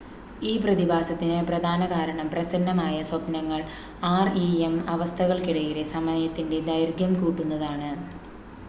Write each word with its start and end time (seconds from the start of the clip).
ഈ 0.41 0.57
പ്രതിഭാസത്തിന് 0.57 1.35
പ്രധാന 1.49 1.85
കാരണം 1.87 2.27
പ്രസന്നമായ 2.31 3.03
സ്വപ്‌നങ്ങൾ 3.03 3.61
ആർഇഎം 4.11 4.75
അവസ്ഥകൾക്കിടയിലെ 4.89 5.85
സമയത്തിൻ്റെ 5.95 6.61
ദൈർഘ്യം 6.71 7.13
കൂട്ടുന്നതാണ് 7.21 7.91